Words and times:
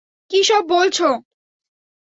কী 0.31 0.39
সব 0.43 0.63
বলছো? 0.69 1.07